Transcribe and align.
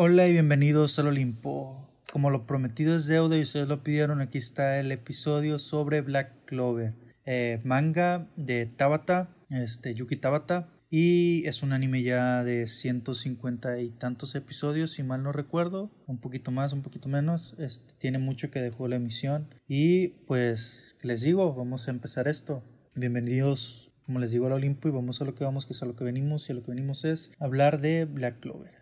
Hola 0.00 0.28
y 0.28 0.32
bienvenidos 0.32 0.96
al 1.00 1.08
Olimpo. 1.08 1.90
Como 2.12 2.30
lo 2.30 2.46
prometido 2.46 2.96
es 2.96 3.06
deuda 3.06 3.36
y 3.36 3.40
ustedes 3.40 3.66
lo 3.66 3.82
pidieron, 3.82 4.20
aquí 4.20 4.38
está 4.38 4.78
el 4.78 4.92
episodio 4.92 5.58
sobre 5.58 6.02
Black 6.02 6.44
Clover, 6.44 6.94
eh, 7.26 7.60
manga 7.64 8.30
de 8.36 8.66
Tabata, 8.66 9.34
este 9.50 9.96
Yuki 9.96 10.14
Tabata, 10.14 10.68
y 10.88 11.44
es 11.48 11.64
un 11.64 11.72
anime 11.72 12.04
ya 12.04 12.44
de 12.44 12.68
150 12.68 13.80
y 13.80 13.90
tantos 13.90 14.36
episodios, 14.36 14.92
si 14.92 15.02
mal 15.02 15.24
no 15.24 15.32
recuerdo, 15.32 15.90
un 16.06 16.18
poquito 16.18 16.52
más, 16.52 16.72
un 16.72 16.82
poquito 16.82 17.08
menos, 17.08 17.56
este, 17.58 17.92
tiene 17.98 18.20
mucho 18.20 18.52
que 18.52 18.60
dejó 18.60 18.86
la 18.86 18.94
emisión 18.94 19.52
y 19.66 20.10
pues 20.28 20.94
les 21.02 21.22
digo, 21.22 21.52
vamos 21.56 21.88
a 21.88 21.90
empezar 21.90 22.28
esto. 22.28 22.62
Bienvenidos, 22.94 23.90
como 24.06 24.20
les 24.20 24.30
digo, 24.30 24.46
al 24.46 24.52
Olimpo 24.52 24.86
y 24.86 24.92
vamos 24.92 25.20
a 25.20 25.24
lo 25.24 25.34
que 25.34 25.42
vamos, 25.42 25.66
que 25.66 25.72
es 25.72 25.82
a 25.82 25.86
lo 25.86 25.96
que 25.96 26.04
venimos 26.04 26.48
y 26.48 26.52
a 26.52 26.54
lo 26.54 26.62
que 26.62 26.70
venimos 26.70 27.04
es 27.04 27.32
hablar 27.40 27.80
de 27.80 28.04
Black 28.04 28.38
Clover. 28.38 28.78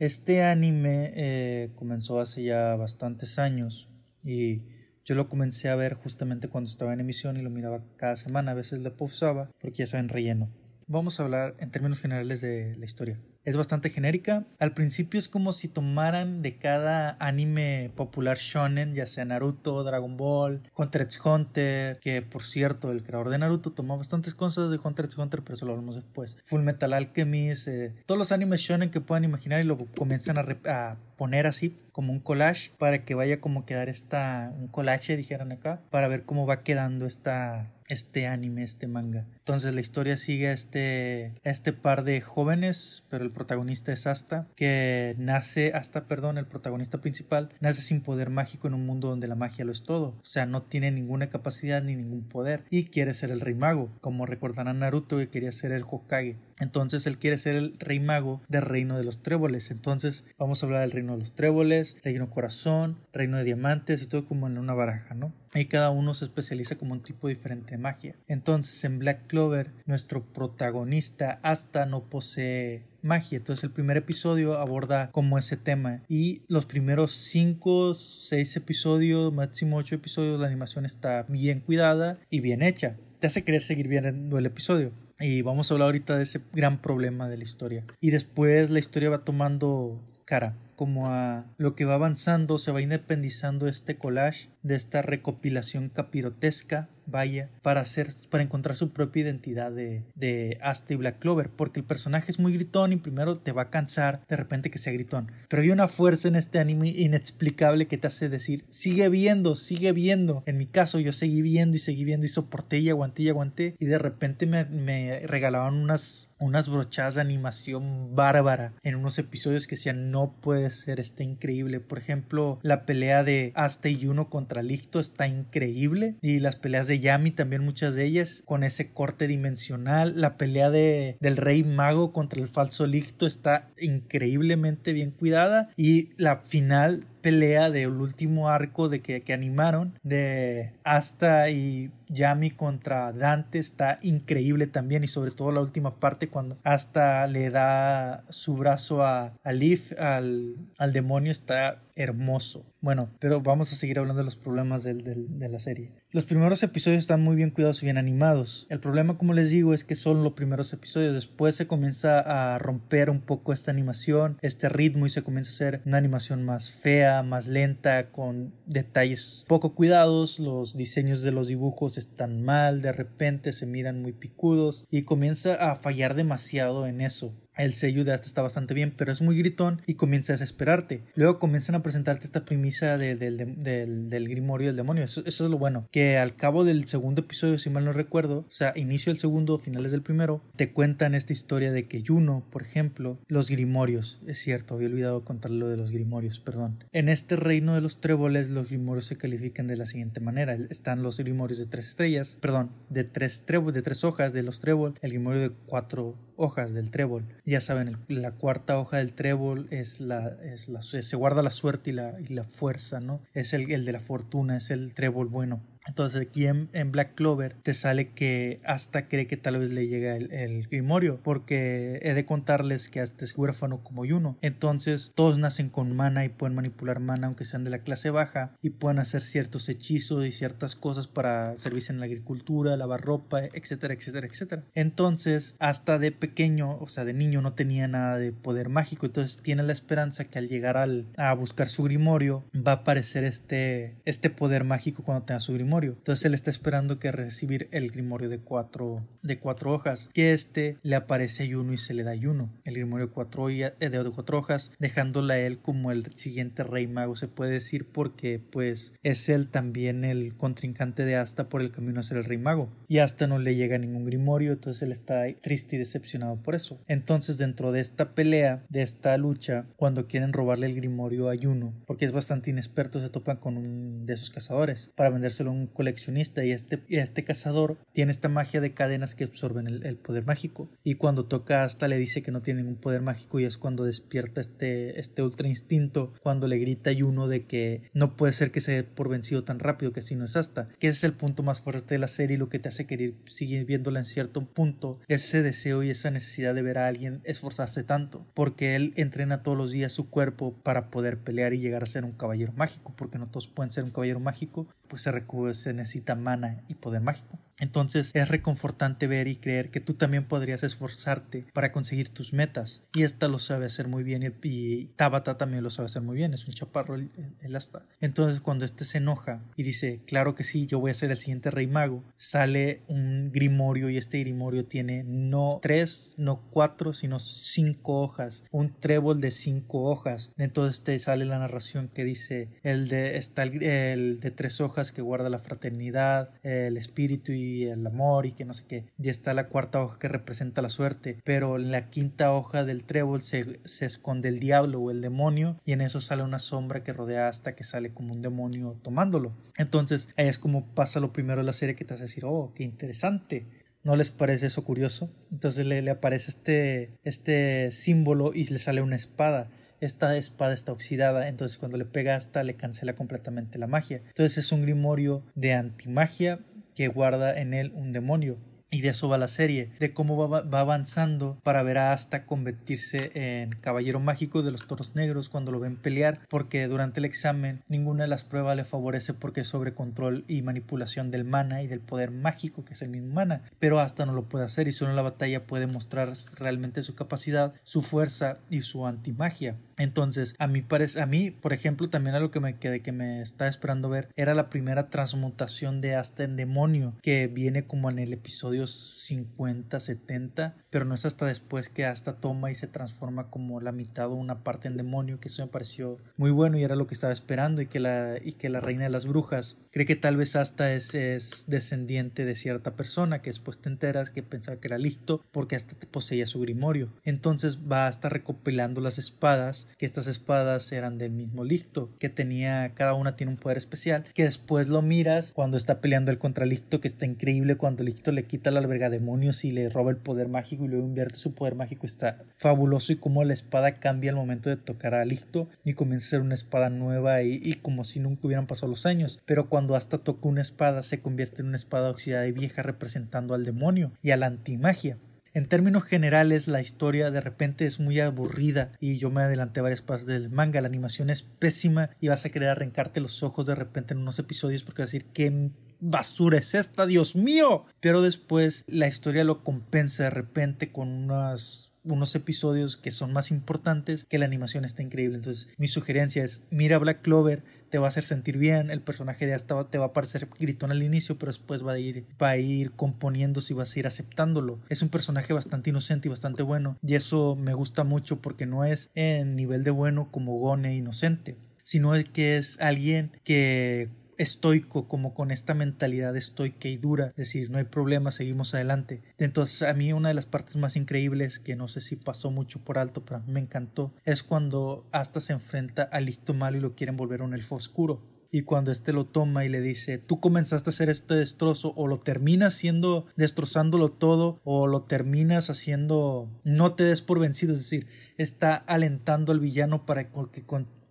Este 0.00 0.42
anime 0.42 1.12
eh, 1.14 1.72
comenzó 1.74 2.20
hace 2.20 2.42
ya 2.42 2.74
bastantes 2.74 3.38
años 3.38 3.90
y 4.24 4.64
yo 5.04 5.14
lo 5.14 5.28
comencé 5.28 5.68
a 5.68 5.76
ver 5.76 5.92
justamente 5.92 6.48
cuando 6.48 6.70
estaba 6.70 6.94
en 6.94 7.00
emisión 7.00 7.36
y 7.36 7.42
lo 7.42 7.50
miraba 7.50 7.84
cada 7.98 8.16
semana, 8.16 8.52
a 8.52 8.54
veces 8.54 8.80
lo 8.80 8.96
pausaba 8.96 9.50
porque 9.60 9.80
ya 9.80 9.86
saben 9.86 10.08
relleno. 10.08 10.50
Vamos 10.86 11.20
a 11.20 11.24
hablar 11.24 11.54
en 11.58 11.70
términos 11.70 12.00
generales 12.00 12.40
de 12.40 12.78
la 12.78 12.86
historia 12.86 13.20
es 13.44 13.56
bastante 13.56 13.90
genérica. 13.90 14.44
Al 14.58 14.74
principio 14.74 15.18
es 15.18 15.28
como 15.28 15.52
si 15.52 15.68
tomaran 15.68 16.42
de 16.42 16.58
cada 16.58 17.16
anime 17.20 17.90
popular 17.94 18.38
shonen, 18.38 18.94
ya 18.94 19.06
sea 19.06 19.24
Naruto, 19.24 19.82
Dragon 19.82 20.16
Ball, 20.16 20.62
Hunter 20.74 21.02
x 21.02 21.20
Hunter, 21.24 21.98
que 22.00 22.22
por 22.22 22.42
cierto, 22.42 22.90
el 22.92 23.02
creador 23.02 23.30
de 23.30 23.38
Naruto 23.38 23.72
tomó 23.72 23.96
bastantes 23.96 24.34
cosas 24.34 24.70
de 24.70 24.78
Hunter 24.82 25.06
x 25.06 25.18
Hunter, 25.18 25.42
pero 25.42 25.54
eso 25.56 25.66
lo 25.66 25.72
hablamos 25.72 25.94
después. 25.94 26.36
Full 26.44 26.62
Metal 26.62 26.92
Alchemist, 26.92 27.68
eh, 27.68 27.94
todos 28.06 28.18
los 28.18 28.32
animes 28.32 28.60
shonen 28.60 28.90
que 28.90 29.00
puedan 29.00 29.24
imaginar 29.24 29.60
y 29.60 29.64
lo 29.64 29.78
comienzan 29.96 30.38
a, 30.38 30.46
a 30.66 30.96
poner 31.16 31.46
así 31.46 31.76
como 31.92 32.12
un 32.12 32.20
collage 32.20 32.72
para 32.78 33.04
que 33.04 33.14
vaya 33.14 33.40
como 33.40 33.66
quedar 33.66 33.88
esta 33.88 34.54
un 34.58 34.68
collage 34.68 35.16
dijeron 35.16 35.52
acá 35.52 35.82
para 35.90 36.08
ver 36.08 36.24
cómo 36.24 36.46
va 36.46 36.62
quedando 36.62 37.04
esta 37.04 37.70
este 37.90 38.26
anime, 38.26 38.62
este 38.62 38.86
manga. 38.86 39.26
Entonces 39.38 39.74
la 39.74 39.80
historia 39.80 40.16
sigue 40.16 40.48
a 40.48 40.52
este, 40.52 41.34
este 41.42 41.72
par 41.72 42.04
de 42.04 42.20
jóvenes, 42.20 43.04
pero 43.08 43.24
el 43.24 43.30
protagonista 43.30 43.92
es 43.92 44.06
Asta, 44.06 44.48
que 44.56 45.14
nace, 45.18 45.72
Asta, 45.74 46.06
perdón, 46.06 46.38
el 46.38 46.46
protagonista 46.46 47.00
principal, 47.00 47.50
nace 47.60 47.82
sin 47.82 48.00
poder 48.00 48.30
mágico 48.30 48.68
en 48.68 48.74
un 48.74 48.86
mundo 48.86 49.08
donde 49.08 49.28
la 49.28 49.34
magia 49.34 49.64
lo 49.64 49.72
es 49.72 49.82
todo. 49.82 50.08
O 50.08 50.24
sea, 50.24 50.46
no 50.46 50.62
tiene 50.62 50.90
ninguna 50.90 51.30
capacidad 51.30 51.82
ni 51.82 51.96
ningún 51.96 52.22
poder 52.22 52.64
y 52.70 52.84
quiere 52.84 53.14
ser 53.14 53.30
el 53.30 53.40
rey 53.40 53.54
mago, 53.54 53.90
como 54.00 54.26
recordarán 54.26 54.78
Naruto 54.78 55.18
que 55.18 55.28
quería 55.28 55.52
ser 55.52 55.72
el 55.72 55.82
Hokage. 55.82 56.38
Entonces 56.58 57.06
él 57.06 57.18
quiere 57.18 57.38
ser 57.38 57.56
el 57.56 57.76
rey 57.78 58.00
mago 58.00 58.42
del 58.48 58.62
reino 58.62 58.96
de 58.96 59.04
los 59.04 59.22
tréboles. 59.22 59.70
Entonces 59.70 60.24
vamos 60.38 60.62
a 60.62 60.66
hablar 60.66 60.82
del 60.82 60.92
reino 60.92 61.12
de 61.12 61.18
los 61.18 61.34
tréboles, 61.34 61.96
reino 62.04 62.30
corazón, 62.30 62.98
reino 63.12 63.38
de 63.38 63.44
diamantes 63.44 64.02
y 64.02 64.06
todo 64.06 64.26
como 64.26 64.46
en 64.46 64.58
una 64.58 64.74
baraja, 64.74 65.14
¿no? 65.14 65.32
Y 65.54 65.66
cada 65.66 65.90
uno 65.90 66.14
se 66.14 66.24
especializa 66.24 66.76
como 66.76 66.92
un 66.92 67.02
tipo 67.02 67.28
diferente 67.28 67.72
de 67.72 67.78
magia. 67.78 68.14
Entonces 68.28 68.84
en 68.84 68.98
Black 68.98 69.26
Clover 69.26 69.72
nuestro 69.84 70.22
protagonista 70.22 71.40
hasta 71.42 71.86
no 71.86 72.04
posee 72.08 72.84
magia. 73.02 73.38
Entonces 73.38 73.64
el 73.64 73.72
primer 73.72 73.96
episodio 73.96 74.58
aborda 74.58 75.10
como 75.10 75.38
ese 75.38 75.56
tema 75.56 76.02
y 76.08 76.42
los 76.48 76.66
primeros 76.66 77.12
5, 77.12 77.94
6 77.94 78.56
episodios, 78.56 79.32
máximo 79.32 79.76
8 79.78 79.96
episodios, 79.96 80.40
la 80.40 80.46
animación 80.46 80.86
está 80.86 81.24
bien 81.28 81.60
cuidada 81.60 82.18
y 82.30 82.40
bien 82.40 82.62
hecha. 82.62 82.96
Te 83.18 83.26
hace 83.26 83.44
querer 83.44 83.62
seguir 83.62 83.88
viendo 83.88 84.38
el 84.38 84.46
episodio. 84.46 84.92
Y 85.18 85.42
vamos 85.42 85.70
a 85.70 85.74
hablar 85.74 85.86
ahorita 85.86 86.16
de 86.16 86.22
ese 86.22 86.40
gran 86.52 86.80
problema 86.80 87.28
de 87.28 87.36
la 87.36 87.44
historia. 87.44 87.84
Y 88.00 88.10
después 88.10 88.70
la 88.70 88.78
historia 88.78 89.10
va 89.10 89.24
tomando 89.24 90.02
cara 90.24 90.56
como 90.80 91.08
a 91.08 91.44
lo 91.58 91.74
que 91.74 91.84
va 91.84 91.96
avanzando, 91.96 92.56
se 92.56 92.72
va 92.72 92.80
independizando 92.80 93.68
este 93.68 93.98
collage 93.98 94.48
de 94.62 94.76
esta 94.76 95.02
recopilación 95.02 95.90
capirotesca 95.90 96.88
vaya, 97.06 97.48
para 97.62 97.80
hacer, 97.80 98.08
para 98.30 98.42
encontrar 98.42 98.76
su 98.76 98.90
propia 98.90 99.22
identidad 99.22 99.72
de, 99.72 100.04
de 100.14 100.58
Asta 100.60 100.94
y 100.94 100.96
Black 100.96 101.18
Clover, 101.18 101.50
porque 101.50 101.80
el 101.80 101.86
personaje 101.86 102.30
es 102.30 102.38
muy 102.38 102.52
gritón 102.52 102.92
y 102.92 102.96
primero 102.96 103.36
te 103.36 103.52
va 103.52 103.62
a 103.62 103.70
cansar 103.70 104.22
de 104.28 104.36
repente 104.36 104.70
que 104.70 104.78
sea 104.78 104.92
gritón, 104.92 105.30
pero 105.48 105.62
hay 105.62 105.70
una 105.70 105.88
fuerza 105.88 106.28
en 106.28 106.36
este 106.36 106.58
anime 106.58 106.88
inexplicable 106.88 107.86
que 107.86 107.98
te 107.98 108.06
hace 108.06 108.28
decir, 108.28 108.64
sigue 108.70 109.08
viendo, 109.08 109.56
sigue 109.56 109.92
viendo. 109.92 110.42
En 110.46 110.58
mi 110.58 110.66
caso 110.66 110.98
yo 111.00 111.12
seguí 111.12 111.42
viendo 111.42 111.76
y 111.76 111.80
seguí 111.80 112.04
viendo 112.04 112.26
y 112.26 112.28
soporté 112.28 112.78
y 112.78 112.90
aguanté 112.90 113.22
y 113.22 113.28
aguanté 113.28 113.76
y 113.78 113.86
de 113.86 113.98
repente 113.98 114.46
me, 114.46 114.64
me 114.64 115.20
regalaban 115.26 115.74
unas 115.74 116.30
unas 116.40 116.70
brochadas 116.70 117.14
de 117.14 117.20
animación 117.20 118.16
bárbara 118.16 118.72
en 118.82 118.96
unos 118.96 119.18
episodios 119.18 119.66
que 119.66 119.76
decían 119.76 120.10
no 120.10 120.34
puede 120.40 120.70
ser, 120.70 120.98
está 120.98 121.22
increíble. 121.22 121.80
Por 121.80 121.98
ejemplo, 121.98 122.58
la 122.62 122.86
pelea 122.86 123.22
de 123.22 123.52
Asta 123.54 123.88
y 123.88 124.02
Juno 124.02 124.30
contra 124.30 124.62
Licto 124.62 125.00
está 125.00 125.28
increíble 125.28 126.16
y 126.22 126.40
las 126.40 126.56
peleas 126.56 126.88
Yami 126.98 127.30
también 127.30 127.64
muchas 127.64 127.94
de 127.94 128.04
ellas 128.04 128.42
con 128.44 128.64
ese 128.64 128.90
corte 128.90 129.26
dimensional. 129.26 130.14
La 130.16 130.36
pelea 130.36 130.70
de, 130.70 131.16
del 131.20 131.36
rey 131.36 131.62
mago 131.62 132.12
contra 132.12 132.40
el 132.40 132.48
falso 132.48 132.86
Licto 132.86 133.26
está 133.26 133.68
increíblemente 133.78 134.92
bien 134.92 135.10
cuidada 135.10 135.70
y 135.76 136.10
la 136.16 136.36
final 136.40 137.06
pelea 137.20 137.70
del 137.70 137.90
último 137.90 138.48
arco 138.48 138.88
de 138.88 139.00
que, 139.00 139.20
que 139.22 139.32
animaron 139.32 139.98
de 140.02 140.72
Asta 140.84 141.50
y 141.50 141.90
Yami 142.08 142.50
contra 142.50 143.12
Dante 143.12 143.58
está 143.58 143.98
increíble 144.02 144.66
también 144.66 145.04
y 145.04 145.06
sobre 145.06 145.30
todo 145.30 145.52
la 145.52 145.60
última 145.60 146.00
parte 146.00 146.28
cuando 146.28 146.58
Asta 146.64 147.26
le 147.26 147.50
da 147.50 148.24
su 148.30 148.56
brazo 148.56 149.04
a, 149.04 149.34
a 149.42 149.52
Leaf, 149.52 149.92
al, 149.98 150.56
al 150.78 150.92
demonio, 150.92 151.30
está 151.30 151.82
hermoso. 151.94 152.64
Bueno, 152.80 153.10
pero 153.18 153.40
vamos 153.40 153.72
a 153.72 153.76
seguir 153.76 153.98
hablando 153.98 154.20
de 154.20 154.24
los 154.24 154.36
problemas 154.36 154.82
del, 154.82 155.04
de 155.38 155.48
la 155.48 155.60
serie. 155.60 155.92
Los 156.12 156.24
primeros 156.24 156.60
episodios 156.64 156.98
están 156.98 157.22
muy 157.22 157.36
bien 157.36 157.50
cuidados 157.50 157.84
y 157.84 157.86
bien 157.86 157.96
animados. 157.96 158.66
El 158.68 158.80
problema, 158.80 159.16
como 159.16 159.32
les 159.32 159.50
digo, 159.50 159.72
es 159.72 159.84
que 159.84 159.94
son 159.94 160.24
los 160.24 160.32
primeros 160.32 160.72
episodios. 160.72 161.14
Después 161.14 161.54
se 161.54 161.68
comienza 161.68 162.18
a 162.18 162.58
romper 162.58 163.10
un 163.10 163.20
poco 163.20 163.52
esta 163.52 163.70
animación, 163.70 164.36
este 164.42 164.68
ritmo 164.68 165.06
y 165.06 165.10
se 165.10 165.22
comienza 165.22 165.50
a 165.50 165.54
hacer 165.54 165.82
una 165.86 165.98
animación 165.98 166.44
más 166.44 166.68
fea, 166.68 167.22
más 167.22 167.46
lenta, 167.46 168.10
con 168.10 168.52
detalles 168.66 169.44
poco 169.46 169.76
cuidados. 169.76 170.40
Los 170.40 170.76
diseños 170.76 171.22
de 171.22 171.30
los 171.30 171.46
dibujos 171.46 171.96
están 171.96 172.42
mal, 172.42 172.82
de 172.82 172.92
repente 172.92 173.52
se 173.52 173.66
miran 173.66 174.02
muy 174.02 174.10
picudos 174.10 174.86
y 174.90 175.02
comienza 175.02 175.70
a 175.70 175.76
fallar 175.76 176.16
demasiado 176.16 176.88
en 176.88 177.02
eso. 177.02 177.36
El 177.60 177.74
sello 177.74 178.04
de 178.04 178.14
hasta 178.14 178.26
está 178.26 178.40
bastante 178.40 178.72
bien, 178.72 178.94
pero 178.96 179.12
es 179.12 179.20
muy 179.20 179.36
gritón 179.36 179.82
y 179.86 179.94
comienza 179.94 180.32
a 180.32 180.34
desesperarte. 180.34 181.04
Luego 181.14 181.38
comienzan 181.38 181.74
a 181.74 181.82
presentarte 181.82 182.24
esta 182.24 182.46
premisa 182.46 182.96
del, 182.96 184.28
grimorio 184.28 184.68
del 184.68 184.76
demonio. 184.76 185.04
Eso, 185.04 185.22
eso, 185.26 185.44
es 185.44 185.50
lo 185.50 185.58
bueno. 185.58 185.86
Que 185.92 186.16
al 186.16 186.36
cabo 186.36 186.64
del 186.64 186.86
segundo 186.86 187.20
episodio, 187.20 187.58
si 187.58 187.68
mal 187.68 187.84
no 187.84 187.92
recuerdo, 187.92 188.38
o 188.38 188.46
sea, 188.50 188.72
inicio 188.76 189.12
del 189.12 189.20
segundo, 189.20 189.58
finales 189.58 189.92
del 189.92 190.00
primero, 190.00 190.42
te 190.56 190.72
cuentan 190.72 191.14
esta 191.14 191.34
historia 191.34 191.70
de 191.70 191.86
que 191.86 192.02
Juno, 192.04 192.46
por 192.50 192.62
ejemplo, 192.62 193.20
los 193.28 193.50
grimorios, 193.50 194.22
es 194.26 194.38
cierto, 194.38 194.76
había 194.76 194.88
olvidado 194.88 195.26
contar 195.26 195.50
lo 195.50 195.68
de 195.68 195.76
los 195.76 195.90
grimorios, 195.90 196.40
perdón. 196.40 196.82
En 196.92 197.10
este 197.10 197.36
reino 197.36 197.74
de 197.74 197.82
los 197.82 198.00
tréboles, 198.00 198.48
los 198.48 198.70
grimorios 198.70 199.04
se 199.04 199.18
califican 199.18 199.66
de 199.66 199.76
la 199.76 199.84
siguiente 199.84 200.20
manera. 200.20 200.54
Están 200.70 201.02
los 201.02 201.18
grimorios 201.18 201.58
de 201.58 201.66
tres 201.66 201.88
estrellas, 201.88 202.38
perdón, 202.40 202.72
de 202.88 203.04
tres, 203.04 203.44
trébol, 203.44 203.74
de 203.74 203.82
tres 203.82 204.02
hojas 204.02 204.32
de 204.32 204.42
los 204.42 204.62
trébol, 204.62 204.94
el 205.02 205.10
grimorio 205.10 205.42
de 205.42 205.50
cuatro 205.66 206.16
hojas 206.40 206.72
del 206.72 206.90
trébol. 206.90 207.24
Ya 207.44 207.60
saben, 207.60 207.98
la 208.08 208.32
cuarta 208.32 208.78
hoja 208.78 208.96
del 208.96 209.12
trébol 209.12 209.68
es 209.70 210.00
la, 210.00 210.28
es 210.42 210.68
la, 210.68 210.82
se 210.82 211.16
guarda 211.16 211.42
la 211.42 211.50
suerte 211.50 211.90
y 211.90 211.92
la, 211.92 212.14
y 212.18 212.32
la 212.32 212.44
fuerza, 212.44 212.98
¿no? 212.98 213.20
Es 213.34 213.52
el, 213.52 213.70
el 213.70 213.84
de 213.84 213.92
la 213.92 214.00
fortuna, 214.00 214.56
es 214.56 214.70
el 214.70 214.94
trébol 214.94 215.28
bueno. 215.28 215.62
Entonces 215.86 216.20
aquí 216.20 216.46
en, 216.46 216.68
Black 216.92 217.14
Clover 217.14 217.54
te 217.54 217.74
sale 217.74 218.10
que 218.10 218.60
hasta 218.64 219.08
cree 219.08 219.26
que 219.26 219.36
tal 219.36 219.58
vez 219.58 219.70
le 219.70 219.86
llega 219.86 220.16
el, 220.16 220.68
grimorio 220.68 221.20
porque 221.22 222.00
he 222.02 222.14
de 222.14 222.24
contarles 222.26 222.90
que 222.90 223.00
hasta 223.00 223.24
es 223.24 223.36
huérfano 223.36 223.82
como 223.82 224.04
Yuno. 224.04 224.36
Entonces 224.42 225.12
todos 225.14 225.38
nacen 225.38 225.70
con 225.70 225.94
mana 225.96 226.24
y 226.24 226.28
pueden 226.28 226.54
manipular 226.54 227.00
mana 227.00 227.28
aunque 227.28 227.44
sean 227.44 227.64
de 227.64 227.70
la 227.70 227.78
clase 227.80 228.10
baja 228.10 228.56
y 228.60 228.70
pueden 228.70 228.98
hacer 228.98 229.22
ciertos 229.22 229.68
hechizos 229.68 230.26
y 230.26 230.32
ciertas 230.32 230.74
cosas 230.74 231.08
para 231.08 231.56
servirse 231.56 231.92
en 231.92 232.00
la 232.00 232.06
agricultura, 232.06 232.76
lavar 232.76 233.00
ropa, 233.00 233.44
etcétera, 233.44 233.94
etcétera, 233.94 234.26
etcétera. 234.26 234.64
Entonces 234.74 235.56
hasta 235.58 235.98
de 235.98 236.12
pequeño, 236.12 236.76
o 236.78 236.88
sea 236.88 237.04
de 237.04 237.14
niño 237.14 237.40
no 237.40 237.54
tenía 237.54 237.88
nada 237.88 238.18
de 238.18 238.32
poder 238.32 238.68
mágico. 238.68 239.06
Entonces 239.06 239.38
tiene 239.42 239.62
la 239.62 239.72
esperanza 239.72 240.24
que 240.24 240.38
al 240.38 240.48
llegar 240.48 240.76
al, 240.76 241.06
a 241.16 241.32
buscar 241.34 241.68
su 241.68 241.84
grimorio 241.84 242.44
va 242.54 242.72
a 242.72 242.76
aparecer 242.76 243.24
este, 243.24 243.96
este 244.04 244.28
poder 244.30 244.64
mágico 244.64 245.02
cuando 245.02 245.24
tenga 245.24 245.40
su 245.40 245.54
grimorio 245.54 245.69
Entonces 245.78 246.24
él 246.24 246.34
está 246.34 246.50
esperando 246.50 246.98
que 246.98 247.12
recibir 247.12 247.68
el 247.70 247.90
grimorio 247.90 248.28
de 248.28 248.38
cuatro, 248.38 249.06
de 249.22 249.38
cuatro 249.38 249.72
hojas, 249.72 250.08
que 250.12 250.32
este 250.32 250.78
le 250.82 250.96
aparece 250.96 251.44
Ayuno 251.44 251.72
y 251.72 251.78
se 251.78 251.94
le 251.94 252.02
da 252.02 252.10
Ayuno, 252.10 252.50
el 252.64 252.74
grimorio 252.74 253.06
de 253.06 253.12
cuatro, 253.12 253.48
eh, 253.48 253.72
de 253.78 254.10
cuatro 254.12 254.38
hojas, 254.38 254.72
dejándola 254.78 255.34
a 255.34 255.38
él 255.38 255.58
como 255.58 255.92
el 255.92 256.12
siguiente 256.14 256.64
rey 256.64 256.86
mago, 256.86 257.14
se 257.16 257.28
puede 257.28 257.52
decir, 257.52 257.86
porque 257.90 258.40
pues 258.50 258.94
es 259.02 259.28
él 259.28 259.48
también 259.48 260.04
el 260.04 260.36
contrincante 260.36 261.04
de 261.04 261.16
Asta 261.16 261.48
por 261.48 261.60
el 261.60 261.70
camino 261.70 262.00
a 262.00 262.02
ser 262.02 262.16
el 262.16 262.24
rey 262.24 262.38
mago. 262.38 262.70
Y 262.88 262.98
Asta 262.98 263.26
no 263.26 263.38
le 263.38 263.54
llega 263.54 263.78
ningún 263.78 264.04
grimorio, 264.04 264.52
entonces 264.52 264.82
él 264.82 264.92
está 264.92 265.24
triste 265.40 265.76
y 265.76 265.78
decepcionado 265.78 266.42
por 266.42 266.54
eso. 266.54 266.80
Entonces 266.88 267.38
dentro 267.38 267.72
de 267.72 267.80
esta 267.80 268.14
pelea, 268.14 268.64
de 268.68 268.82
esta 268.82 269.16
lucha, 269.18 269.66
cuando 269.76 270.06
quieren 270.06 270.32
robarle 270.32 270.66
el 270.66 270.74
grimorio 270.74 271.28
a 271.28 271.32
Ayuno, 271.32 271.74
porque 271.86 272.04
es 272.04 272.12
bastante 272.12 272.50
inexperto, 272.50 273.00
se 273.00 273.08
topan 273.08 273.36
con 273.36 273.56
un 273.56 274.06
de 274.06 274.14
esos 274.14 274.30
cazadores 274.30 274.90
para 274.94 275.10
vendérselo 275.10 275.50
a 275.50 275.54
un 275.54 275.59
coleccionista 275.66 276.44
y 276.44 276.52
este, 276.52 276.82
este 276.88 277.24
cazador 277.24 277.78
tiene 277.92 278.12
esta 278.12 278.28
magia 278.28 278.60
de 278.60 278.74
cadenas 278.74 279.14
que 279.14 279.24
absorben 279.24 279.66
el, 279.66 279.96
poder 279.96 280.24
mágico. 280.24 280.70
Y 280.82 280.94
cuando 280.94 281.26
toca 281.26 281.64
hasta 281.64 281.88
le 281.88 281.98
dice 281.98 282.22
que 282.22 282.30
no 282.30 282.42
tiene 282.42 282.62
ningún 282.62 282.80
poder 282.80 283.02
mágico 283.02 283.40
y 283.40 283.44
es 283.44 283.58
cuando 283.58 283.84
despierta 283.84 284.40
este, 284.40 284.98
este 284.98 285.22
ultra 285.22 285.48
instinto 285.48 286.12
cuando 286.22 286.48
le 286.48 286.58
grita 286.58 286.90
a 286.90 286.92
Yuno 286.92 287.28
de 287.28 287.46
que 287.46 287.82
no 287.92 288.16
puede 288.16 288.32
ser 288.32 288.50
que 288.50 288.60
se 288.60 288.72
dé 288.72 288.84
por 288.84 289.08
vencido 289.08 289.44
tan 289.44 289.58
rápido 289.58 289.92
que 289.92 290.02
si 290.02 290.14
no 290.16 290.24
es 290.24 290.36
hasta 290.36 290.68
que 290.78 290.88
es 290.88 291.04
el 291.04 291.12
punto 291.12 291.42
más 291.42 291.60
fuerte 291.60 291.94
de 291.94 291.98
la 291.98 292.08
serie 292.08 292.36
y 292.36 292.38
lo 292.38 292.48
que 292.48 292.58
te 292.58 292.68
hace 292.68 292.86
querer 292.86 293.14
seguir 293.26 293.64
viéndola 293.66 293.98
en 293.98 294.04
cierto 294.04 294.44
punto. 294.46 295.00
Ese 295.08 295.42
deseo 295.42 295.82
y 295.82 295.90
esa 295.90 296.10
necesidad 296.10 296.54
de 296.54 296.62
ver 296.62 296.78
a 296.78 296.86
alguien 296.86 297.20
esforzarse 297.24 297.84
tanto 297.84 298.26
porque 298.34 298.76
él 298.76 298.92
entrena 298.96 299.42
todos 299.42 299.56
los 299.56 299.72
días 299.72 299.92
su 299.92 300.10
cuerpo 300.10 300.54
para 300.62 300.90
poder 300.90 301.18
pelear 301.18 301.54
y 301.54 301.58
llegar 301.58 301.82
a 301.82 301.86
ser 301.86 302.04
un 302.04 302.12
caballero 302.12 302.52
mágico 302.52 302.94
porque 302.96 303.18
no 303.18 303.28
todos 303.28 303.48
pueden 303.48 303.70
ser 303.70 303.84
un 303.84 303.90
caballero 303.90 304.20
mágico 304.20 304.68
pues 304.90 305.02
se, 305.02 305.12
se 305.54 305.74
necesita 305.74 306.14
mana 306.14 306.62
y 306.68 306.74
poder 306.74 307.00
mágico 307.02 307.38
entonces 307.60 308.10
es 308.14 308.28
reconfortante 308.28 309.06
ver 309.06 309.28
y 309.28 309.36
creer 309.36 309.70
que 309.70 309.80
tú 309.80 309.94
también 309.94 310.24
podrías 310.24 310.62
esforzarte 310.62 311.44
para 311.52 311.72
conseguir 311.72 312.08
tus 312.08 312.32
metas. 312.32 312.82
Y 312.94 313.02
esta 313.02 313.28
lo 313.28 313.38
sabe 313.38 313.66
hacer 313.66 313.86
muy 313.86 314.02
bien 314.02 314.34
y, 314.42 314.86
Tabata 314.96 315.36
también 315.36 315.62
lo 315.62 315.70
sabe 315.70 315.86
hacer 315.86 316.02
muy 316.02 316.16
bien. 316.16 316.34
Es 316.34 316.46
un 316.48 316.54
chaparro 316.54 316.94
el, 316.94 317.10
asta. 317.54 317.84
Entonces 318.00 318.40
cuando 318.40 318.64
este 318.64 318.84
se 318.84 318.98
enoja 318.98 319.42
y 319.56 319.62
dice, 319.62 320.00
claro 320.06 320.34
que 320.34 320.44
sí, 320.44 320.66
yo 320.66 320.80
voy 320.80 320.90
a 320.90 320.94
ser 320.94 321.10
el 321.10 321.18
siguiente 321.18 321.50
rey 321.50 321.66
mago, 321.66 322.02
sale 322.16 322.82
un 322.88 323.30
grimorio 323.32 323.90
y 323.90 323.98
este 323.98 324.18
grimorio 324.20 324.64
tiene 324.64 325.04
no 325.04 325.58
tres, 325.62 326.14
no 326.16 326.42
cuatro, 326.50 326.92
sino 326.92 327.18
cinco 327.18 328.00
hojas. 328.00 328.44
Un 328.50 328.72
trébol 328.72 329.20
de 329.20 329.30
cinco 329.30 329.84
hojas. 329.84 330.32
Entonces 330.38 330.82
te 330.82 330.98
sale 330.98 331.24
la 331.24 331.38
narración 331.38 331.88
que 331.88 332.04
dice, 332.04 332.48
el 332.62 332.88
de, 332.88 333.16
está 333.16 333.42
el 333.42 334.20
de 334.20 334.30
tres 334.30 334.60
hojas 334.60 334.92
que 334.92 335.02
guarda 335.02 335.28
la 335.28 335.38
fraternidad, 335.38 336.30
el 336.42 336.76
espíritu 336.76 337.32
y 337.32 337.49
el 337.64 337.86
amor 337.86 338.26
y 338.26 338.32
que 338.32 338.44
no 338.44 338.52
sé 338.52 338.64
qué. 338.66 338.84
Y 339.02 339.08
está 339.08 339.34
la 339.34 339.48
cuarta 339.48 339.80
hoja 339.80 339.98
que 339.98 340.08
representa 340.08 340.62
la 340.62 340.68
suerte, 340.68 341.18
pero 341.24 341.56
en 341.56 341.70
la 341.70 341.90
quinta 341.90 342.32
hoja 342.32 342.64
del 342.64 342.84
trébol 342.84 343.22
se, 343.22 343.60
se 343.64 343.86
esconde 343.86 344.28
el 344.28 344.40
diablo 344.40 344.80
o 344.80 344.90
el 344.90 345.00
demonio 345.00 345.60
y 345.64 345.72
en 345.72 345.80
eso 345.80 346.00
sale 346.00 346.22
una 346.22 346.38
sombra 346.38 346.82
que 346.82 346.92
rodea 346.92 347.28
hasta 347.28 347.54
que 347.54 347.64
sale 347.64 347.92
como 347.92 348.12
un 348.12 348.22
demonio 348.22 348.78
tomándolo. 348.82 349.32
Entonces 349.56 350.08
ahí 350.16 350.28
es 350.28 350.38
como 350.38 350.74
pasa 350.74 351.00
lo 351.00 351.12
primero 351.12 351.40
de 351.40 351.46
la 351.46 351.52
serie 351.52 351.74
que 351.74 351.84
te 351.84 351.94
hace 351.94 352.04
decir, 352.04 352.24
oh, 352.24 352.52
qué 352.54 352.64
interesante. 352.64 353.46
¿No 353.82 353.96
les 353.96 354.10
parece 354.10 354.46
eso 354.46 354.62
curioso? 354.62 355.10
Entonces 355.32 355.66
le, 355.66 355.80
le, 355.80 355.90
aparece 355.90 356.30
este, 356.30 356.90
este 357.02 357.70
símbolo 357.70 358.32
y 358.34 358.44
le 358.44 358.58
sale 358.58 358.82
una 358.82 358.96
espada. 358.96 359.50
Esta 359.80 360.14
espada 360.18 360.52
está 360.52 360.72
oxidada, 360.72 361.28
entonces 361.28 361.56
cuando 361.56 361.78
le 361.78 361.86
pega 361.86 362.14
hasta 362.14 362.42
le 362.42 362.54
cancela 362.54 362.94
completamente 362.94 363.58
la 363.58 363.66
magia. 363.66 364.02
Entonces 364.08 364.36
es 364.36 364.52
un 364.52 364.60
grimorio 364.60 365.24
de 365.34 365.54
antimagia 365.54 366.40
que 366.74 366.88
guarda 366.88 367.38
en 367.38 367.54
él 367.54 367.72
un 367.74 367.92
demonio. 367.92 368.38
Y 368.72 368.82
de 368.82 368.90
eso 368.90 369.08
va 369.08 369.18
la 369.18 369.26
serie, 369.26 369.70
de 369.80 369.92
cómo 369.92 370.28
va, 370.28 370.44
avanzando 370.58 371.38
para 371.42 371.62
ver 371.64 371.78
a 371.78 371.92
Asta 371.92 372.24
convertirse 372.24 373.10
en 373.14 373.50
caballero 373.56 373.98
mágico 373.98 374.42
de 374.42 374.52
los 374.52 374.66
toros 374.66 374.94
negros 374.94 375.28
cuando 375.28 375.50
lo 375.50 375.58
ven 375.58 375.76
pelear, 375.76 376.20
porque 376.28 376.68
durante 376.68 377.00
el 377.00 377.04
examen 377.04 377.62
ninguna 377.68 378.04
de 378.04 378.08
las 378.08 378.22
pruebas 378.22 378.56
le 378.56 378.64
favorece 378.64 379.12
porque 379.12 379.40
es 379.40 379.48
sobre 379.48 379.74
control 379.74 380.24
y 380.28 380.42
manipulación 380.42 381.10
del 381.10 381.24
mana 381.24 381.62
y 381.62 381.66
del 381.66 381.80
poder 381.80 382.12
mágico 382.12 382.64
que 382.64 382.74
es 382.74 382.82
el 382.82 382.90
mismo 382.90 383.12
mana, 383.12 383.42
pero 383.58 383.80
Asta 383.80 384.06
no 384.06 384.12
lo 384.12 384.28
puede 384.28 384.44
hacer 384.44 384.68
y 384.68 384.72
solo 384.72 384.90
en 384.90 384.96
la 384.96 385.02
batalla 385.02 385.46
puede 385.46 385.66
mostrar 385.66 386.12
realmente 386.38 386.82
su 386.82 386.94
capacidad, 386.94 387.54
su 387.64 387.82
fuerza 387.82 388.38
y 388.50 388.62
su 388.62 388.86
antimagia. 388.86 389.56
Entonces, 389.78 390.34
a 390.38 390.46
mí 390.46 390.60
parece, 390.60 391.00
a 391.00 391.06
mí, 391.06 391.30
por 391.30 391.52
ejemplo, 391.52 391.88
también 391.88 392.14
algo 392.14 392.30
que 392.30 392.38
me 392.38 392.58
quedé 392.58 392.82
que 392.82 392.92
me 392.92 393.22
está 393.22 393.48
esperando 393.48 393.88
ver 393.88 394.10
era 394.14 394.34
la 394.34 394.50
primera 394.50 394.90
transmutación 394.90 395.80
de 395.80 395.96
Asta 395.96 396.22
en 396.22 396.36
demonio, 396.36 396.94
que 397.02 397.28
viene 397.28 397.66
como 397.66 397.90
en 397.90 397.98
el 397.98 398.12
episodio 398.12 398.59
50, 398.66 399.80
70, 399.80 400.56
pero 400.70 400.84
no 400.84 400.94
es 400.94 401.04
hasta 401.04 401.26
después 401.26 401.68
que 401.68 401.84
Asta 401.86 402.14
toma 402.14 402.50
y 402.50 402.54
se 402.54 402.66
transforma 402.66 403.30
como 403.30 403.60
la 403.60 403.72
mitad 403.72 404.08
o 404.08 404.14
una 404.14 404.42
parte 404.42 404.68
en 404.68 404.76
demonio, 404.76 405.20
que 405.20 405.28
eso 405.28 405.44
me 405.44 405.50
pareció 405.50 405.98
muy 406.16 406.30
bueno 406.30 406.58
y 406.58 406.64
era 406.64 406.76
lo 406.76 406.86
que 406.86 406.94
estaba 406.94 407.12
esperando 407.12 407.62
y 407.62 407.66
que 407.66 407.80
la, 407.80 408.18
y 408.22 408.32
que 408.32 408.48
la 408.48 408.60
reina 408.60 408.84
de 408.84 408.90
las 408.90 409.06
brujas 409.06 409.56
cree 409.70 409.86
que 409.86 409.96
tal 409.96 410.16
vez 410.16 410.36
Asta 410.36 410.72
es, 410.72 410.94
es 410.94 411.44
descendiente 411.46 412.24
de 412.24 412.34
cierta 412.34 412.76
persona, 412.76 413.22
que 413.22 413.30
después 413.30 413.58
te 413.58 413.68
enteras 413.68 414.10
que 414.10 414.22
pensaba 414.22 414.58
que 414.60 414.68
era 414.68 414.78
listo 414.78 415.24
porque 415.30 415.56
hasta 415.56 415.74
te 415.74 415.86
poseía 415.86 416.26
su 416.26 416.40
grimorio. 416.40 416.92
Entonces 417.04 417.60
va 417.70 417.86
hasta 417.86 418.08
recopilando 418.08 418.80
las 418.80 418.98
espadas 418.98 419.66
que 419.78 419.86
estas 419.86 420.06
espadas 420.06 420.70
eran 420.72 420.98
del 420.98 421.12
mismo 421.12 421.44
Licto, 421.44 421.90
que 421.98 422.08
tenía, 422.08 422.72
cada 422.74 422.94
una 422.94 423.16
tiene 423.16 423.32
un 423.32 423.38
poder 423.38 423.58
especial, 423.58 424.04
que 424.14 424.24
después 424.24 424.68
lo 424.68 424.82
miras 424.82 425.32
cuando 425.32 425.56
está 425.56 425.80
peleando 425.80 426.10
el 426.10 426.18
contra 426.18 426.46
Licto, 426.46 426.80
que 426.80 426.88
está 426.88 427.06
increíble 427.06 427.56
cuando 427.56 427.84
Licto 427.84 428.12
le 428.12 428.24
quita 428.24 428.49
la 428.50 428.60
alberga 428.60 428.90
demonios 428.90 429.44
y 429.44 429.52
le 429.52 429.68
roba 429.68 429.90
el 429.90 429.96
poder 429.96 430.28
mágico 430.28 430.64
y 430.64 430.68
luego 430.68 430.86
invierte 430.86 431.16
su 431.16 431.34
poder 431.34 431.54
mágico, 431.54 431.86
está 431.86 432.22
fabuloso 432.36 432.92
y 432.92 432.96
como 432.96 433.24
la 433.24 433.32
espada 433.32 433.74
cambia 433.74 434.10
al 434.10 434.16
momento 434.16 434.50
de 434.50 434.56
tocar 434.56 434.94
a 434.94 435.04
Licto 435.04 435.48
y 435.64 435.74
comienza 435.74 436.06
a 436.06 436.10
ser 436.10 436.20
una 436.20 436.34
espada 436.34 436.70
nueva 436.70 437.22
y, 437.22 437.40
y 437.42 437.54
como 437.54 437.84
si 437.84 438.00
nunca 438.00 438.26
hubieran 438.26 438.46
pasado 438.46 438.68
los 438.68 438.86
años, 438.86 439.20
pero 439.26 439.48
cuando 439.48 439.76
hasta 439.76 439.98
toca 439.98 440.28
una 440.28 440.42
espada 440.42 440.82
se 440.82 441.00
convierte 441.00 441.42
en 441.42 441.48
una 441.48 441.56
espada 441.56 441.90
oxidada 441.90 442.26
y 442.26 442.32
vieja 442.32 442.62
representando 442.62 443.34
al 443.34 443.44
demonio 443.44 443.92
y 444.02 444.10
a 444.10 444.16
la 444.16 444.26
antimagia. 444.26 444.98
En 445.32 445.46
términos 445.46 445.84
generales, 445.84 446.48
la 446.48 446.60
historia 446.60 447.12
de 447.12 447.20
repente 447.20 447.64
es 447.64 447.78
muy 447.78 448.00
aburrida 448.00 448.72
y 448.80 448.98
yo 448.98 449.10
me 449.10 449.22
adelanté 449.22 449.60
varias 449.60 449.80
partes 449.80 450.06
del 450.06 450.28
manga. 450.28 450.60
La 450.60 450.66
animación 450.66 451.08
es 451.08 451.22
pésima 451.22 451.90
y 452.00 452.08
vas 452.08 452.24
a 452.24 452.30
querer 452.30 452.48
arrancarte 452.48 453.00
los 453.00 453.22
ojos 453.22 453.46
de 453.46 453.54
repente 453.54 453.94
en 453.94 454.00
unos 454.00 454.18
episodios 454.18 454.64
porque 454.64 454.82
vas 454.82 454.88
a 454.88 454.92
decir 454.92 455.06
qué 455.12 455.52
basura 455.80 456.38
es 456.38 456.54
esta, 456.54 456.86
Dios 456.86 457.16
mío. 457.16 457.64
Pero 457.80 458.02
después 458.02 458.64
la 458.66 458.88
historia 458.88 459.24
lo 459.24 459.42
compensa 459.42 460.04
de 460.04 460.10
repente 460.10 460.72
con 460.72 460.88
unas 460.88 461.70
unos 461.84 462.14
episodios 462.14 462.76
que 462.76 462.90
son 462.90 463.12
más 463.12 463.30
importantes, 463.30 464.04
que 464.04 464.18
la 464.18 464.26
animación 464.26 464.64
está 464.64 464.82
increíble. 464.82 465.16
Entonces, 465.16 465.48
mi 465.56 465.68
sugerencia 465.68 466.24
es, 466.24 466.42
mira 466.50 466.78
Black 466.78 467.02
Clover, 467.02 467.42
te 467.70 467.78
va 467.78 467.86
a 467.86 467.88
hacer 467.88 468.04
sentir 468.04 468.36
bien, 468.36 468.70
el 468.70 468.82
personaje 468.82 469.26
de 469.26 469.34
hasta 469.34 469.64
te 469.70 469.78
va 469.78 469.86
a 469.86 469.92
parecer 469.92 470.28
gritón 470.38 470.70
al 470.70 470.82
inicio, 470.82 471.18
pero 471.18 471.30
después 471.30 471.64
va 471.64 471.72
a 471.72 471.78
ir, 471.78 472.06
va 472.20 472.30
a 472.30 472.36
ir 472.36 472.72
componiéndose 472.72 473.52
y 473.52 473.56
vas 473.56 473.74
a 473.74 473.78
ir 473.78 473.86
aceptándolo. 473.86 474.60
Es 474.68 474.82
un 474.82 474.88
personaje 474.88 475.32
bastante 475.32 475.70
inocente 475.70 476.08
y 476.08 476.10
bastante 476.10 476.42
bueno, 476.42 476.78
y 476.82 476.94
eso 476.94 477.36
me 477.36 477.54
gusta 477.54 477.84
mucho 477.84 478.20
porque 478.20 478.46
no 478.46 478.64
es 478.64 478.90
en 478.94 479.36
nivel 479.36 479.64
de 479.64 479.70
bueno 479.70 480.10
como 480.10 480.38
Gone 480.38 480.74
inocente, 480.74 481.36
sino 481.62 481.92
que 482.12 482.36
es 482.36 482.58
alguien 482.60 483.12
que 483.24 483.88
estoico, 484.18 484.88
como 484.88 485.14
con 485.14 485.30
esta 485.30 485.54
mentalidad 485.54 486.16
estoica 486.16 486.68
y 486.68 486.76
dura, 486.76 487.12
decir, 487.16 487.50
no 487.50 487.58
hay 487.58 487.64
problema, 487.64 488.10
seguimos 488.10 488.54
adelante. 488.54 489.02
Entonces, 489.18 489.62
a 489.62 489.74
mí 489.74 489.92
una 489.92 490.08
de 490.08 490.14
las 490.14 490.26
partes 490.26 490.56
más 490.56 490.76
increíbles, 490.76 491.38
que 491.38 491.56
no 491.56 491.68
sé 491.68 491.80
si 491.80 491.96
pasó 491.96 492.30
mucho 492.30 492.62
por 492.64 492.78
alto, 492.78 493.04
pero 493.04 493.22
me 493.26 493.40
encantó, 493.40 493.94
es 494.04 494.22
cuando 494.22 494.88
hasta 494.92 495.20
se 495.20 495.32
enfrenta 495.32 495.82
al 495.82 496.06
licto 496.06 496.34
malo 496.34 496.56
y 496.56 496.60
lo 496.60 496.74
quieren 496.74 496.96
volver 496.96 497.22
un 497.22 497.34
elfo 497.34 497.56
oscuro. 497.56 498.02
Y 498.32 498.42
cuando 498.42 498.70
este 498.70 498.92
lo 498.92 499.06
toma 499.06 499.44
y 499.44 499.48
le 499.48 499.60
dice, 499.60 499.98
tú 499.98 500.20
comenzaste 500.20 500.70
a 500.70 500.72
hacer 500.72 500.88
este 500.88 501.14
destrozo, 501.14 501.72
o 501.76 501.88
lo 501.88 501.98
terminas 501.98 502.54
haciendo, 502.54 503.06
destrozándolo 503.16 503.90
todo, 503.90 504.40
o 504.44 504.68
lo 504.68 504.84
terminas 504.84 505.50
haciendo, 505.50 506.30
no 506.44 506.74
te 506.74 506.84
des 506.84 507.02
por 507.02 507.18
vencido, 507.18 507.52
es 507.52 507.58
decir, 507.58 507.88
está 508.18 508.54
alentando 508.54 509.32
al 509.32 509.40
villano 509.40 509.84
para 509.84 510.04
que 510.04 510.44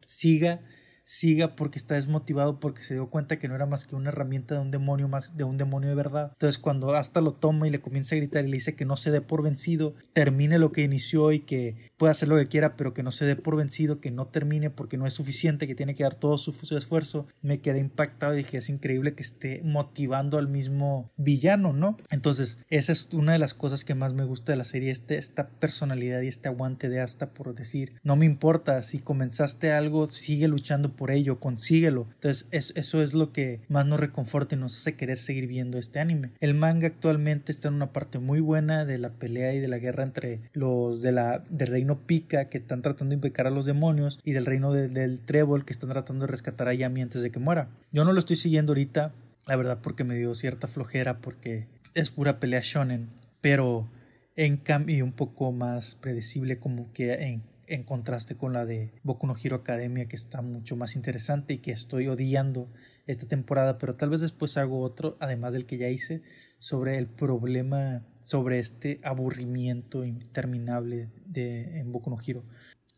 siga 0.06 0.62
siga 1.10 1.56
porque 1.56 1.80
está 1.80 1.96
desmotivado 1.96 2.60
porque 2.60 2.84
se 2.84 2.94
dio 2.94 3.10
cuenta 3.10 3.40
que 3.40 3.48
no 3.48 3.56
era 3.56 3.66
más 3.66 3.88
que 3.88 3.96
una 3.96 4.10
herramienta 4.10 4.54
de 4.54 4.62
un 4.62 4.70
demonio 4.70 5.08
más 5.08 5.36
de 5.36 5.44
un 5.44 5.58
demonio 5.58 5.90
de 5.90 5.96
verdad. 5.96 6.30
Entonces 6.34 6.60
cuando 6.60 6.94
hasta 6.94 7.20
lo 7.20 7.34
toma 7.34 7.68
y 7.68 7.72
le 7.72 7.82
comienza 7.82 8.14
a 8.14 8.20
gritar 8.20 8.46
y 8.46 8.50
le 8.50 8.58
dice 8.58 8.76
que 8.76 8.86
no 8.86 8.96
se 8.96 9.10
dé 9.10 9.20
por 9.20 9.42
vencido, 9.42 9.96
termine 10.14 10.60
lo 10.60 10.72
que 10.72 10.84
inició 10.84 11.32
y 11.32 11.40
que 11.40 11.89
puede 12.00 12.12
hacer 12.12 12.30
lo 12.30 12.38
que 12.38 12.48
quiera, 12.48 12.78
pero 12.78 12.94
que 12.94 13.04
no 13.04 13.12
se 13.12 13.26
dé 13.26 13.36
por 13.36 13.58
vencido, 13.58 14.00
que 14.00 14.10
no 14.10 14.26
termine 14.26 14.70
porque 14.70 14.98
no 14.98 15.06
es 15.06 15.14
suficiente, 15.14 15.68
que 15.68 15.76
tiene 15.76 15.96
que 15.96 16.04
dar 16.04 16.16
todo 16.16 16.38
su, 16.38 16.52
esfuerzo. 16.76 17.28
Me 17.42 17.60
quedé 17.60 17.80
impactado 17.80 18.34
y 18.34 18.38
dije, 18.38 18.58
es 18.58 18.70
increíble 18.70 19.14
que 19.14 19.22
esté 19.22 19.62
motivando 19.66 20.38
al 20.38 20.48
mismo 20.48 21.12
villano, 21.18 21.74
¿no? 21.74 21.98
Entonces, 22.10 22.58
esa 22.70 22.94
es 22.94 23.10
una 23.12 23.34
de 23.34 23.40
las 23.40 23.54
cosas 23.54 23.84
que 23.84 23.96
más 23.96 24.14
me 24.14 24.24
gusta 24.24 24.54
de 24.54 24.58
la 24.58 24.64
serie, 24.64 24.92
este, 24.92 25.18
esta 25.18 25.50
personalidad 25.50 26.22
y 26.22 26.30
este 26.30 26.48
aguante 26.48 26.88
de 26.88 27.02
hasta 27.02 27.34
por 27.34 27.54
decir, 27.54 28.00
no 28.02 28.16
me 28.16 28.26
importa, 28.26 28.82
si 28.84 29.00
comenzaste 29.00 29.74
algo, 29.74 30.08
sigue 30.08 30.48
luchando 30.48 30.96
por 30.96 31.12
ello, 31.12 31.42
consíguelo. 31.42 32.08
Entonces, 32.14 32.48
eso 32.52 33.04
es 33.04 33.14
lo 33.14 33.34
que 33.34 33.60
más 33.68 33.86
nos 33.86 34.00
reconforta 34.00 34.56
y 34.56 34.58
nos 34.58 34.76
hace 34.76 34.96
querer 34.96 35.20
seguir 35.20 35.48
viendo 35.48 35.78
este 35.78 36.00
anime. 36.00 36.32
El 36.40 36.54
manga 36.54 36.88
actualmente 36.88 37.52
está 37.52 37.68
en 37.68 37.74
una 37.74 37.92
parte 37.92 38.20
muy 38.20 38.40
buena 38.40 38.86
de 38.86 38.98
la 38.98 39.10
pelea 39.10 39.54
y 39.54 39.60
de 39.60 39.68
la 39.68 39.80
guerra 39.80 40.04
entre 40.04 40.40
los 40.54 41.02
de 41.02 41.12
la, 41.12 41.40
del 41.50 41.68
reino 41.68 41.89
Pika 41.98 42.50
que 42.50 42.58
están 42.58 42.82
tratando 42.82 43.10
de 43.10 43.16
invocar 43.16 43.48
a 43.48 43.52
los 43.52 43.66
demonios 43.66 44.20
y 44.24 44.32
del 44.32 44.46
reino 44.46 44.72
del 44.72 45.22
Trébol 45.22 45.66
que 45.66 45.74
están 45.74 45.90
tratando 45.90 46.26
de 46.26 46.32
rescatar 46.32 46.68
a 46.68 46.74
Yami 46.74 47.02
antes 47.02 47.22
de 47.22 47.32
que 47.32 47.40
muera. 47.40 47.70
Yo 47.92 48.06
no 48.06 48.14
lo 48.14 48.20
estoy 48.20 48.36
siguiendo 48.36 48.72
ahorita, 48.72 49.14
la 49.48 49.56
verdad 49.56 49.80
porque 49.82 50.04
me 50.04 50.16
dio 50.16 50.34
cierta 50.36 50.68
flojera 50.68 51.20
porque 51.20 51.68
es 51.96 52.12
pura 52.12 52.40
pelea 52.40 52.62
shonen, 52.64 53.10
pero 53.42 53.90
en 54.36 54.58
cambio 54.58 55.04
un 55.04 55.12
poco 55.12 55.52
más 55.52 55.96
predecible 55.96 56.60
como 56.60 56.94
que 56.94 57.14
en, 57.14 57.44
en 57.70 57.84
contraste 57.84 58.36
con 58.36 58.54
la 58.54 58.66
de 58.66 58.94
Boku 59.04 59.28
no 59.28 59.36
Hero 59.42 59.58
Academia 59.58 60.08
que 60.08 60.16
está 60.16 60.42
mucho 60.42 60.76
más 60.76 60.96
interesante 60.96 61.56
y 61.56 61.58
que 61.60 61.72
estoy 61.72 62.08
odiando 62.08 62.70
esta 63.08 63.28
temporada, 63.28 63.78
pero 63.78 63.96
tal 63.96 64.10
vez 64.10 64.22
después 64.22 64.58
hago 64.58 64.82
otro, 64.82 65.18
además 65.20 65.54
del 65.54 65.66
que 65.66 65.78
ya 65.78 65.90
hice, 65.90 66.22
sobre 66.60 66.98
el 66.98 67.08
problema, 67.08 68.06
sobre 68.20 68.60
este 68.60 69.00
aburrimiento 69.04 70.04
interminable 70.04 71.10
de, 71.26 71.80
en 71.80 71.92
Boku 71.92 72.10
no 72.10 72.18
Hero. 72.26 72.44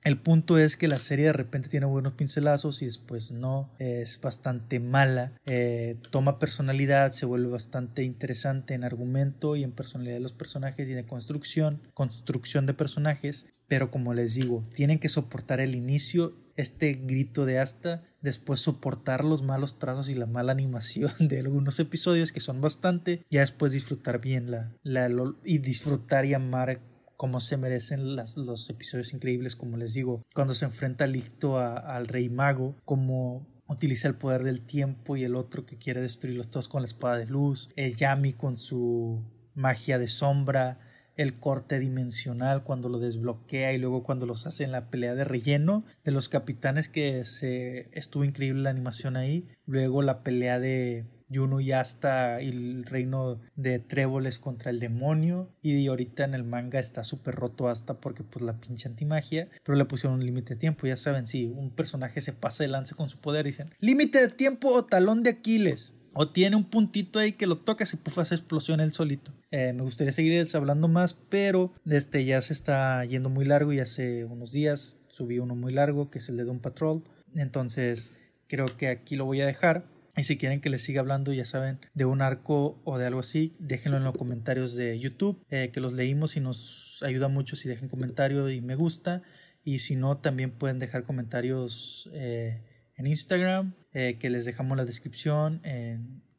El 0.04 0.20
punto 0.20 0.58
es 0.58 0.78
que 0.78 0.88
la 0.88 0.98
serie 0.98 1.26
de 1.26 1.34
repente 1.34 1.70
tiene 1.70 1.86
buenos 1.86 2.14
pincelazos 2.14 2.82
y 2.82 2.88
después 2.88 3.32
no, 3.32 3.72
es 3.78 4.20
bastante 4.20 4.80
mala, 4.80 5.34
eh, 5.46 5.96
toma 6.10 6.40
personalidad, 6.40 7.12
se 7.12 7.28
vuelve 7.28 7.50
bastante 7.50 8.04
interesante 8.04 8.74
en 8.74 8.84
argumento 8.84 9.56
y 9.56 9.64
en 9.64 9.72
personalidad 9.72 10.16
de 10.16 10.22
los 10.22 10.34
personajes 10.34 10.90
y 10.90 10.94
de 10.94 11.06
construcción, 11.06 11.84
construcción 11.94 12.66
de 12.66 12.74
personajes, 12.74 13.46
pero 13.72 13.90
como 13.90 14.14
les 14.14 14.34
digo, 14.34 14.66
tienen 14.76 15.00
que 15.00 15.08
soportar 15.08 15.62
el 15.62 15.76
inicio 15.76 16.36
este 16.58 16.92
grito 16.92 17.46
de 17.46 17.58
hasta, 17.58 18.04
después 18.20 18.60
soportar 18.60 19.24
los 19.24 19.44
malos 19.44 19.80
trazos 19.80 20.10
y 20.10 20.14
la 20.14 20.26
mala 20.26 20.52
animación 20.52 21.10
de 21.20 21.40
algunos 21.40 21.80
episodios 21.80 22.34
que 22.34 22.42
son 22.42 22.60
bastante, 22.60 23.26
ya 23.30 23.40
después 23.40 23.72
disfrutar 23.72 24.20
bien 24.20 24.52
la, 24.52 24.74
la 24.84 25.10
y 25.46 25.60
disfrutar 25.60 26.26
y 26.26 26.34
amar 26.34 26.82
como 27.16 27.40
se 27.40 27.56
merecen 27.56 28.18
los 28.18 28.70
episodios 28.70 29.14
increíbles, 29.14 29.56
como 29.56 29.78
les 29.78 29.94
digo, 29.94 30.22
cuando 30.36 30.54
se 30.54 30.66
enfrenta 30.66 31.08
Licto 31.08 31.58
al 31.58 32.10
rey 32.10 32.28
mago, 32.28 32.76
como 32.84 33.48
utiliza 33.68 34.10
el 34.10 34.16
poder 34.16 34.44
del 34.44 34.66
tiempo 34.66 35.16
y 35.16 35.24
el 35.24 35.34
otro 35.34 35.66
que 35.66 35.78
quiere 35.78 36.02
destruirlos 36.02 36.50
todos 36.50 36.68
con 36.68 36.82
la 36.82 36.88
espada 36.88 37.20
de 37.20 37.28
luz, 37.28 37.70
el 37.78 37.96
Yami 37.96 38.34
con 38.34 38.58
su 38.58 39.24
magia 39.56 39.98
de 39.98 40.10
sombra, 40.10 40.78
el 41.18 41.38
corte 41.38 41.80
dimensional 41.80 42.64
cuando 42.64 42.90
lo 42.90 43.00
desbloquea 43.00 43.74
y 43.74 43.78
luego 43.78 44.04
cuando 44.04 44.26
los 44.26 44.46
hace 44.48 44.64
en 44.64 44.72
la 44.72 44.90
pelea 44.90 45.16
de 45.16 45.24
relleno 45.24 45.84
de 46.04 46.12
los 46.12 46.30
capitanes 46.30 46.90
que 46.90 47.26
se 47.26 47.90
estuvo 47.92 48.24
increíble 48.24 48.64
la 48.64 48.70
animación 48.70 49.18
ahí. 49.18 49.48
Luego 49.66 50.02
la 50.02 50.24
pelea 50.24 50.60
de 50.60 51.06
Yuno 51.32 51.62
y 51.62 51.72
hasta 51.72 52.42
el 52.42 52.84
reino 52.84 53.40
de 53.56 53.80
tréboles 53.80 54.38
contra 54.38 54.70
el 54.70 54.80
demonio. 54.80 55.50
Y 55.62 55.88
ahorita 55.88 56.26
en 56.26 56.34
el 56.34 56.44
manga 56.44 56.80
está 56.80 57.04
súper 57.04 57.36
roto 57.36 57.70
hasta 57.70 57.96
porque 57.96 58.24
pues 58.24 58.44
la 58.44 58.60
pinche 58.60 58.90
antimagia 58.90 59.48
pero 59.64 59.78
le 59.78 59.86
pusieron 59.86 60.20
un 60.20 60.26
límite 60.26 60.56
de 60.56 60.60
tiempo. 60.60 60.88
Ya 60.88 60.98
saben 60.98 61.28
si 61.28 61.46
un 61.46 61.72
personaje 61.72 62.20
se 62.20 62.34
pasa 62.34 62.64
de 62.64 62.68
lance 62.68 62.96
con 62.96 63.10
su 63.10 63.20
poder 63.20 63.46
dicen 63.46 63.68
límite 63.80 64.20
de 64.20 64.28
tiempo 64.28 64.74
o 64.74 64.86
talón 64.86 65.24
de 65.24 65.32
Aquiles 65.32 65.94
o 66.14 66.30
tiene 66.30 66.56
un 66.56 66.66
puntito 66.66 67.20
ahí 67.20 67.34
que 67.34 67.48
lo 67.48 67.58
tocas 67.58 67.94
y 67.94 67.98
puff 67.98 68.20
hace 68.20 68.36
explosión 68.36 68.80
él 68.80 68.94
solito. 68.94 69.32
Eh, 69.52 69.74
me 69.74 69.84
gustaría 69.84 70.12
seguir 70.12 70.46
hablando 70.54 70.88
más, 70.88 71.14
pero 71.14 71.74
este 71.86 72.26
ya 72.26 72.42
se 72.42 72.54
está 72.54 73.04
yendo 73.06 73.30
muy 73.30 73.46
largo 73.46 73.74
y 73.74 73.80
hace 73.80 74.26
unos 74.26 74.52
días 74.52 74.98
subí 75.08 75.40
uno 75.40 75.56
muy 75.56 75.74
largo 75.74 76.10
que 76.10 76.20
es 76.20 76.30
el 76.30 76.38
de 76.38 76.44
Doom 76.44 76.60
Patrol. 76.60 77.04
Entonces 77.36 78.12
creo 78.48 78.78
que 78.78 78.90
aquí 78.90 79.16
lo 79.16 79.26
voy 79.26 79.42
a 79.42 79.46
dejar. 79.46 79.86
Y 80.18 80.26
si 80.26 80.38
quieren 80.38 80.60
que 80.60 80.70
les 80.70 80.84
siga 80.84 81.00
hablando, 81.00 81.32
ya 81.32 81.46
saben, 81.46 81.80
de 81.94 82.04
un 82.04 82.22
arco 82.22 82.82
o 82.84 82.98
de 82.98 83.08
algo 83.08 83.22
así, 83.22 83.54
déjenlo 83.60 83.98
en 83.98 84.04
los 84.04 84.18
comentarios 84.18 84.76
de 84.76 85.00
YouTube, 85.00 85.42
eh, 85.50 85.70
que 85.72 85.80
los 85.80 85.94
leímos 85.94 86.36
y 86.36 86.42
nos 86.42 87.02
ayuda 87.02 87.30
mucho 87.30 87.56
si 87.56 87.70
dejan 87.70 87.88
comentario 87.88 88.50
y 88.50 88.60
me 88.60 88.76
gusta. 88.76 89.22
Y 89.64 89.80
si 89.80 89.96
no, 89.96 90.18
también 90.18 90.52
pueden 90.52 90.80
dejar 90.80 91.06
comentarios 91.06 92.10
eh, 92.14 92.62
en 93.02 93.08
Instagram, 93.08 93.76
eh, 93.94 94.18
que 94.20 94.30
les 94.30 94.46
dejamos 94.46 94.78
la 94.78 94.86
descripción, 94.86 95.62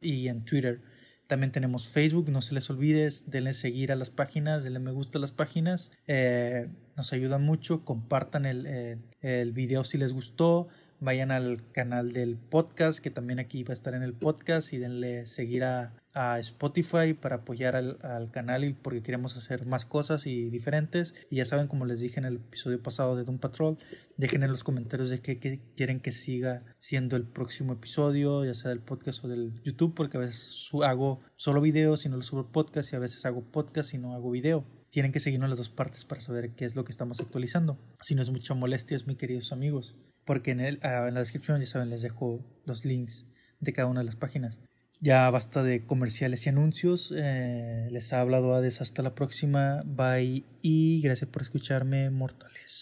y 0.00 0.28
en 0.28 0.44
Twitter. 0.44 0.80
También 1.26 1.52
tenemos 1.52 1.88
Facebook, 1.88 2.30
no 2.30 2.42
se 2.42 2.54
les 2.54 2.68
olvide, 2.68 3.08
denle 3.26 3.54
seguir 3.54 3.92
a 3.92 3.96
las 3.96 4.10
páginas, 4.10 4.64
denle 4.64 4.80
me 4.80 4.90
gusta 4.90 5.18
a 5.18 5.20
las 5.20 5.32
páginas, 5.32 5.90
eh, 6.06 6.68
nos 6.96 7.12
ayudan 7.12 7.42
mucho, 7.42 7.84
compartan 7.84 8.44
el, 8.44 8.66
el, 8.66 8.98
el 9.22 9.52
video 9.52 9.84
si 9.84 9.96
les 9.96 10.12
gustó, 10.12 10.68
vayan 11.02 11.32
al 11.32 11.68
canal 11.72 12.12
del 12.12 12.36
podcast, 12.36 13.00
que 13.00 13.10
también 13.10 13.40
aquí 13.40 13.64
va 13.64 13.70
a 13.70 13.74
estar 13.74 13.94
en 13.94 14.04
el 14.04 14.14
podcast, 14.14 14.72
y 14.72 14.78
denle 14.78 15.26
seguir 15.26 15.64
a, 15.64 15.94
a 16.14 16.38
Spotify 16.38 17.12
para 17.12 17.36
apoyar 17.36 17.74
al, 17.74 17.98
al, 18.02 18.30
canal 18.30 18.62
y 18.62 18.72
porque 18.72 19.02
queremos 19.02 19.36
hacer 19.36 19.66
más 19.66 19.84
cosas 19.84 20.26
y 20.26 20.48
diferentes. 20.48 21.14
Y 21.28 21.36
ya 21.36 21.44
saben, 21.44 21.66
como 21.66 21.86
les 21.86 21.98
dije 21.98 22.20
en 22.20 22.26
el 22.26 22.36
episodio 22.36 22.80
pasado 22.80 23.16
de 23.16 23.24
Doom 23.24 23.38
Patrol, 23.38 23.78
dejen 24.16 24.44
en 24.44 24.50
los 24.50 24.62
comentarios 24.62 25.08
de 25.08 25.18
qué, 25.18 25.60
quieren 25.76 25.98
que 25.98 26.12
siga 26.12 26.62
siendo 26.78 27.16
el 27.16 27.24
próximo 27.24 27.72
episodio, 27.72 28.44
ya 28.44 28.54
sea 28.54 28.68
del 28.68 28.80
podcast 28.80 29.24
o 29.24 29.28
del 29.28 29.60
YouTube, 29.64 29.94
porque 29.94 30.18
a 30.18 30.20
veces 30.20 30.68
hago 30.84 31.20
solo 31.34 31.60
videos 31.60 32.06
y 32.06 32.10
no 32.10 32.16
lo 32.16 32.22
subo 32.22 32.52
podcast 32.52 32.92
y 32.92 32.96
a 32.96 33.00
veces 33.00 33.26
hago 33.26 33.42
podcast 33.42 33.92
y 33.92 33.98
no 33.98 34.14
hago 34.14 34.30
video. 34.30 34.64
Tienen 34.90 35.10
que 35.10 35.20
seguirnos 35.20 35.48
las 35.48 35.58
dos 35.58 35.70
partes 35.70 36.04
para 36.04 36.20
saber 36.20 36.50
qué 36.50 36.64
es 36.64 36.76
lo 36.76 36.84
que 36.84 36.92
estamos 36.92 37.18
actualizando. 37.18 37.78
Si 38.02 38.14
no 38.14 38.22
es 38.22 38.30
mucha 38.30 38.54
molestia, 38.54 38.98
mis 39.06 39.16
queridos 39.16 39.50
amigos, 39.50 39.96
porque 40.24 40.52
en, 40.52 40.60
el, 40.60 40.78
ah, 40.82 41.06
en 41.08 41.14
la 41.14 41.20
descripción, 41.20 41.60
ya 41.60 41.66
saben, 41.66 41.90
les 41.90 42.02
dejo 42.02 42.44
los 42.64 42.84
links 42.84 43.26
de 43.60 43.72
cada 43.72 43.88
una 43.88 44.00
de 44.00 44.06
las 44.06 44.16
páginas. 44.16 44.58
Ya 45.00 45.28
basta 45.30 45.64
de 45.64 45.84
comerciales 45.84 46.46
y 46.46 46.50
anuncios. 46.50 47.12
Eh, 47.16 47.88
les 47.90 48.12
ha 48.12 48.20
hablado 48.20 48.54
Hades. 48.54 48.80
Hasta 48.80 49.02
la 49.02 49.16
próxima. 49.16 49.82
Bye. 49.84 50.44
Y 50.62 51.00
gracias 51.02 51.28
por 51.28 51.42
escucharme, 51.42 52.08
mortales. 52.10 52.81